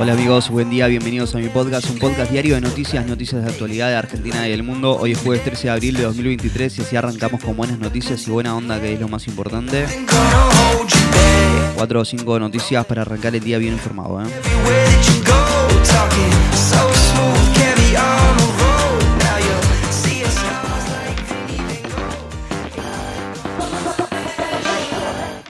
Hola 0.00 0.14
amigos, 0.14 0.48
buen 0.48 0.70
día, 0.70 0.86
bienvenidos 0.86 1.34
a 1.34 1.38
mi 1.38 1.50
podcast, 1.50 1.90
un 1.90 1.98
podcast 1.98 2.32
diario 2.32 2.54
de 2.54 2.62
noticias, 2.62 3.04
noticias 3.04 3.44
de 3.44 3.50
actualidad 3.50 3.88
de 3.88 3.96
Argentina 3.96 4.48
y 4.48 4.50
del 4.50 4.62
mundo. 4.62 4.96
Hoy 4.96 5.12
es 5.12 5.18
jueves 5.18 5.44
13 5.44 5.64
de 5.64 5.70
abril 5.70 5.94
de 5.94 6.04
2023 6.04 6.78
y 6.78 6.80
así 6.80 6.96
arrancamos 6.96 7.44
con 7.44 7.54
buenas 7.54 7.78
noticias 7.78 8.26
y 8.26 8.30
buena 8.30 8.56
onda, 8.56 8.80
que 8.80 8.94
es 8.94 8.98
lo 8.98 9.08
más 9.08 9.26
importante. 9.28 9.84
Cuatro 11.76 12.00
o 12.00 12.04
cinco 12.06 12.38
noticias 12.38 12.86
para 12.86 13.02
arrancar 13.02 13.36
el 13.36 13.44
día 13.44 13.58
bien 13.58 13.74
informado. 13.74 14.22
¿eh? 14.22 14.26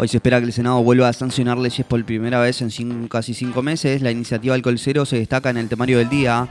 Hoy 0.03 0.09
se 0.09 0.17
espera 0.17 0.41
que 0.41 0.47
el 0.47 0.53
Senado 0.55 0.83
vuelva 0.83 1.11
a 1.11 1.13
sancionar 1.13 1.59
leyes 1.59 1.87
por 1.87 2.03
primera 2.07 2.41
vez 2.41 2.63
en 2.63 3.07
casi 3.07 3.35
cinco 3.35 3.61
meses. 3.61 4.01
La 4.01 4.11
iniciativa 4.11 4.55
Alcohol 4.55 4.79
Cero 4.79 5.05
se 5.05 5.19
destaca 5.19 5.51
en 5.51 5.59
el 5.59 5.69
temario 5.69 5.99
del 5.99 6.09
día. 6.09 6.49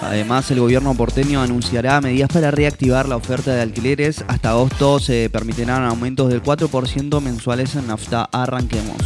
Además, 0.00 0.48
el 0.52 0.60
gobierno 0.60 0.94
porteño 0.94 1.42
anunciará 1.42 2.00
medidas 2.00 2.30
para 2.32 2.52
reactivar 2.52 3.08
la 3.08 3.16
oferta 3.16 3.52
de 3.52 3.62
alquileres. 3.62 4.24
Hasta 4.28 4.50
agosto 4.50 5.00
se 5.00 5.28
permitirán 5.30 5.82
aumentos 5.82 6.28
del 6.28 6.44
4% 6.44 7.20
mensuales 7.20 7.74
en 7.74 7.88
nafta. 7.88 8.28
Arranquemos. 8.30 8.98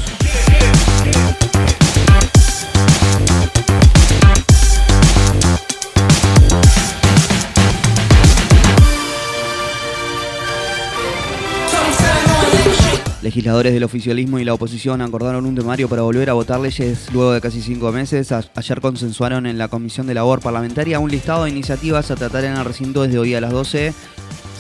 Legisladores 13.34 13.74
del 13.74 13.82
oficialismo 13.82 14.38
y 14.38 14.44
la 14.44 14.54
oposición 14.54 15.02
acordaron 15.02 15.44
un 15.44 15.56
temario 15.56 15.88
para 15.88 16.02
volver 16.02 16.30
a 16.30 16.34
votar 16.34 16.60
leyes 16.60 17.12
luego 17.12 17.32
de 17.32 17.40
casi 17.40 17.60
cinco 17.62 17.90
meses. 17.90 18.30
ayer 18.30 18.80
consensuaron 18.80 19.46
en 19.46 19.58
la 19.58 19.66
Comisión 19.66 20.06
de 20.06 20.14
Labor 20.14 20.38
Parlamentaria 20.38 21.00
un 21.00 21.10
listado 21.10 21.42
de 21.42 21.50
iniciativas 21.50 22.12
a 22.12 22.14
tratar 22.14 22.44
en 22.44 22.52
el 22.52 22.64
recinto 22.64 23.02
desde 23.02 23.18
hoy 23.18 23.34
a 23.34 23.40
las 23.40 23.50
12. 23.50 23.92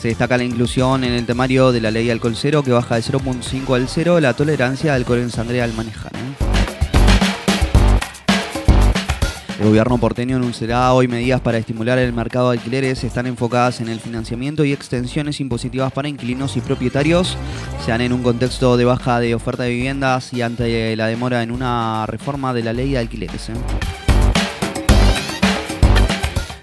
Se 0.02 0.08
destaca 0.08 0.36
la 0.36 0.42
inclusión 0.42 1.04
en 1.04 1.12
el 1.12 1.24
temario 1.24 1.70
de 1.70 1.82
la 1.82 1.92
ley 1.92 2.10
alcohol 2.10 2.34
cero 2.34 2.64
que 2.64 2.72
baja 2.72 2.96
de 2.96 3.02
0.5 3.02 3.76
al 3.76 3.86
0 3.86 4.18
la 4.18 4.34
tolerancia 4.34 4.90
de 4.90 4.96
alcohol 4.96 5.20
en 5.20 5.30
sangre 5.30 5.62
al 5.62 5.72
manejar. 5.72 6.10
El 9.58 9.66
gobierno 9.66 9.98
porteño 9.98 10.36
anunciará 10.36 10.92
hoy 10.92 11.06
medidas 11.06 11.40
para 11.40 11.58
estimular 11.58 11.98
el 11.98 12.12
mercado 12.12 12.50
de 12.50 12.58
alquileres. 12.58 13.04
Están 13.04 13.26
enfocadas 13.26 13.80
en 13.80 13.88
el 13.88 14.00
financiamiento 14.00 14.64
y 14.64 14.72
extensiones 14.72 15.40
impositivas 15.40 15.92
para 15.92 16.08
inquilinos 16.08 16.56
y 16.56 16.60
propietarios. 16.60 17.36
Se 17.84 17.92
dan 17.92 18.00
en 18.00 18.12
un 18.12 18.24
contexto 18.24 18.76
de 18.76 18.84
baja 18.84 19.20
de 19.20 19.34
oferta 19.34 19.62
de 19.62 19.70
viviendas 19.70 20.32
y 20.32 20.42
ante 20.42 20.96
la 20.96 21.06
demora 21.06 21.44
en 21.44 21.52
una 21.52 22.04
reforma 22.06 22.52
de 22.52 22.64
la 22.64 22.72
ley 22.72 22.90
de 22.90 22.98
alquileres. 22.98 23.48
¿eh? 23.50 23.54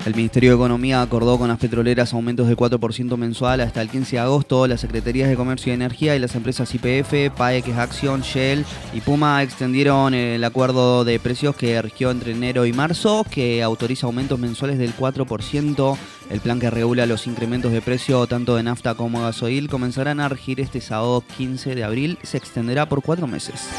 El 0.05 0.15
Ministerio 0.15 0.49
de 0.49 0.55
Economía 0.55 1.03
acordó 1.03 1.37
con 1.37 1.47
las 1.47 1.59
petroleras 1.59 2.11
aumentos 2.13 2.47
del 2.47 2.57
4% 2.57 3.17
mensual 3.17 3.61
hasta 3.61 3.83
el 3.83 3.89
15 3.89 4.15
de 4.15 4.19
agosto. 4.19 4.65
Las 4.65 4.81
Secretarías 4.81 5.29
de 5.29 5.35
Comercio 5.35 5.71
y 5.71 5.75
Energía 5.75 6.15
y 6.15 6.19
las 6.19 6.33
empresas 6.33 6.73
IPF, 6.73 7.29
PAEX 7.37 7.69
Action, 7.77 8.21
Shell 8.21 8.65
y 8.93 9.01
Puma 9.01 9.43
extendieron 9.43 10.15
el 10.15 10.43
acuerdo 10.43 11.05
de 11.05 11.19
precios 11.19 11.55
que 11.55 11.79
rigió 11.83 12.09
entre 12.09 12.31
enero 12.31 12.65
y 12.65 12.73
marzo, 12.73 13.23
que 13.29 13.61
autoriza 13.61 14.07
aumentos 14.07 14.39
mensuales 14.39 14.79
del 14.79 14.95
4%. 14.95 15.97
El 16.31 16.39
plan 16.39 16.59
que 16.59 16.71
regula 16.71 17.05
los 17.05 17.27
incrementos 17.27 17.71
de 17.71 17.81
precio 17.81 18.25
tanto 18.25 18.55
de 18.55 18.63
nafta 18.63 18.95
como 18.95 19.21
gasoil 19.21 19.69
comenzarán 19.69 20.19
a 20.19 20.29
regir 20.29 20.59
este 20.61 20.81
sábado 20.81 21.23
15 21.37 21.75
de 21.75 21.83
abril. 21.83 22.17
Se 22.23 22.37
extenderá 22.37 22.89
por 22.89 23.03
cuatro 23.03 23.27
meses. 23.27 23.69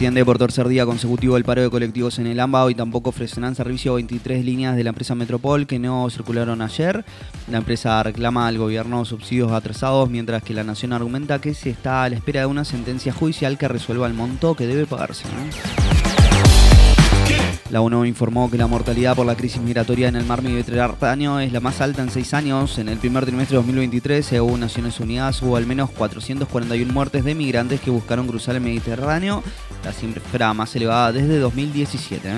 Extiende 0.00 0.24
por 0.24 0.38
tercer 0.38 0.66
día 0.66 0.86
consecutivo 0.86 1.36
el 1.36 1.44
paro 1.44 1.60
de 1.60 1.68
colectivos 1.68 2.18
en 2.18 2.26
el 2.26 2.40
AMBA. 2.40 2.64
Hoy 2.64 2.74
tampoco 2.74 3.10
ofrecerán 3.10 3.54
servicio 3.54 3.92
23 3.92 4.46
líneas 4.46 4.74
de 4.74 4.82
la 4.82 4.88
empresa 4.88 5.14
Metropol 5.14 5.66
que 5.66 5.78
no 5.78 6.08
circularon 6.08 6.62
ayer. 6.62 7.04
La 7.50 7.58
empresa 7.58 8.02
reclama 8.02 8.48
al 8.48 8.56
gobierno 8.56 9.04
subsidios 9.04 9.52
atrasados, 9.52 10.08
mientras 10.08 10.42
que 10.42 10.54
la 10.54 10.64
Nación 10.64 10.94
argumenta 10.94 11.38
que 11.42 11.52
se 11.52 11.68
está 11.68 12.04
a 12.04 12.08
la 12.08 12.16
espera 12.16 12.40
de 12.40 12.46
una 12.46 12.64
sentencia 12.64 13.12
judicial 13.12 13.58
que 13.58 13.68
resuelva 13.68 14.06
el 14.06 14.14
monto 14.14 14.54
que 14.54 14.66
debe 14.66 14.86
pagarse. 14.86 15.26
La 17.70 17.80
ONU 17.80 18.04
informó 18.04 18.50
que 18.50 18.58
la 18.58 18.66
mortalidad 18.66 19.14
por 19.14 19.26
la 19.26 19.36
crisis 19.36 19.60
migratoria 19.60 20.08
en 20.08 20.16
el 20.16 20.24
mar 20.24 20.42
Mediterráneo 20.42 21.38
es 21.40 21.52
la 21.52 21.60
más 21.60 21.80
alta 21.80 22.02
en 22.02 22.10
seis 22.10 22.34
años. 22.34 22.78
En 22.78 22.88
el 22.88 22.98
primer 22.98 23.24
trimestre 23.24 23.56
de 23.56 23.62
2023, 23.62 24.26
según 24.26 24.60
Naciones 24.60 24.98
Unidas, 24.98 25.40
hubo 25.42 25.56
al 25.56 25.66
menos 25.66 25.90
441 25.90 26.92
muertes 26.92 27.24
de 27.24 27.34
migrantes 27.34 27.80
que 27.80 27.90
buscaron 27.90 28.26
cruzar 28.26 28.56
el 28.56 28.60
Mediterráneo, 28.60 29.42
la 29.84 29.92
cifra 29.92 30.52
más 30.52 30.74
elevada 30.74 31.12
desde 31.12 31.38
2017. 31.38 32.28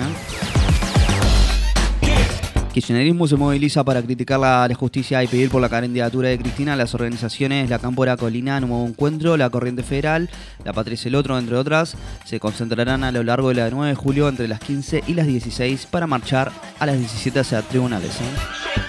Kirchnerismo 2.73 3.27
se 3.27 3.35
moviliza 3.35 3.83
para 3.83 4.01
criticar 4.01 4.39
la, 4.39 4.67
justicia 4.73 5.23
y 5.23 5.27
pedir 5.27 5.51
por 5.51 5.61
la 5.61 5.69
candidatura 5.69 6.29
de 6.29 6.39
Cristina. 6.39 6.75
Las 6.75 6.95
organizaciones 6.95 7.69
La 7.69 7.77
Cámpora 7.77 8.17
Colina, 8.17 8.59
Nuevo 8.59 8.87
Encuentro, 8.87 9.37
La 9.37 9.51
Corriente 9.51 9.83
Federal, 9.83 10.27
La 10.65 10.73
Patria 10.73 10.97
el 11.05 11.13
Otro, 11.13 11.37
entre 11.37 11.55
otras, 11.55 11.95
se 12.25 12.39
concentrarán 12.39 13.03
a 13.03 13.11
lo 13.11 13.21
largo 13.21 13.49
de 13.49 13.55
la 13.55 13.69
9 13.69 13.89
de 13.89 13.95
julio 13.95 14.27
entre 14.27 14.47
las 14.47 14.59
15 14.59 15.03
y 15.05 15.13
las 15.13 15.27
16 15.27 15.85
para 15.85 16.07
marchar 16.07 16.51
a 16.79 16.87
las 16.87 16.97
17 16.97 17.41
hacia 17.41 17.61
tribunales. 17.61 18.19
¿eh? 18.19 18.81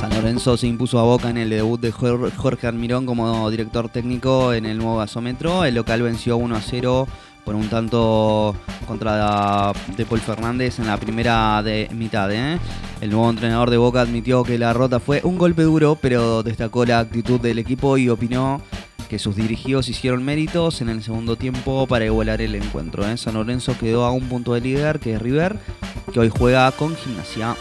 San 0.00 0.14
Lorenzo 0.14 0.56
se 0.56 0.68
impuso 0.68 0.98
a 0.98 1.02
Boca 1.02 1.28
en 1.28 1.36
el 1.36 1.50
debut 1.50 1.82
de 1.82 1.92
Jorge 1.92 2.66
Almirón 2.66 3.04
como 3.04 3.50
director 3.50 3.90
técnico 3.90 4.54
en 4.54 4.64
el 4.64 4.78
nuevo 4.78 4.96
gasómetro. 4.96 5.66
El 5.66 5.74
local 5.74 6.00
venció 6.00 6.38
1 6.38 6.56
a 6.56 6.62
0 6.62 7.06
por 7.44 7.54
un 7.54 7.68
tanto 7.68 8.54
contra 8.86 9.72
de 9.96 10.06
Paul 10.06 10.20
Fernández 10.20 10.78
en 10.78 10.86
la 10.86 10.96
primera 10.96 11.62
de 11.62 11.88
mitad. 11.92 12.30
¿eh? 12.32 12.58
El 13.00 13.10
nuevo 13.10 13.28
entrenador 13.30 13.70
de 13.70 13.76
Boca 13.76 14.00
admitió 14.00 14.44
que 14.44 14.58
la 14.58 14.72
rota 14.72 15.00
fue 15.00 15.20
un 15.24 15.38
golpe 15.38 15.62
duro, 15.62 15.98
pero 16.00 16.42
destacó 16.42 16.84
la 16.84 17.00
actitud 17.00 17.40
del 17.40 17.58
equipo 17.58 17.98
y 17.98 18.08
opinó 18.08 18.62
que 19.08 19.18
sus 19.18 19.36
dirigidos 19.36 19.88
hicieron 19.88 20.24
méritos 20.24 20.80
en 20.80 20.88
el 20.88 21.02
segundo 21.02 21.36
tiempo 21.36 21.86
para 21.86 22.06
igualar 22.06 22.40
el 22.40 22.54
encuentro. 22.54 23.06
¿eh? 23.06 23.16
San 23.16 23.34
Lorenzo 23.34 23.76
quedó 23.78 24.04
a 24.04 24.12
un 24.12 24.28
punto 24.28 24.54
de 24.54 24.60
líder, 24.60 25.00
que 25.00 25.14
es 25.14 25.20
River, 25.20 25.58
que 26.12 26.20
hoy 26.20 26.30
juega 26.30 26.70
con 26.72 26.96
gimnasia. 26.96 27.54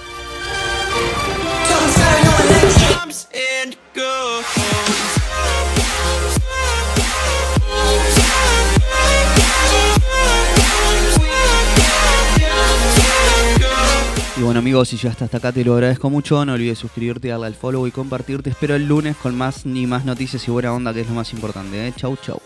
Bueno 14.51 14.59
amigos, 14.59 14.89
si 14.89 14.97
ya 14.97 15.12
hasta 15.12 15.38
acá 15.38 15.53
te 15.53 15.63
lo 15.63 15.75
agradezco 15.75 16.09
mucho, 16.09 16.44
no 16.44 16.51
olvides 16.51 16.78
suscribirte, 16.78 17.29
darle 17.29 17.47
al 17.47 17.56
follow 17.56 17.88
y 17.88 17.91
compartirte. 17.91 18.50
Espero 18.50 18.75
el 18.75 18.85
lunes 18.85 19.16
con 19.16 19.34
más 19.34 19.66
ni 19.66 19.88
más 19.88 20.03
noticias 20.03 20.45
y 20.45 20.51
buena 20.51 20.73
onda, 20.73 20.94
que 20.94 21.00
es 21.00 21.07
lo 21.07 21.13
más 21.13 21.31
importante. 21.31 21.88
¿eh? 21.88 21.94
Chau, 21.95 22.17
chau. 22.17 22.41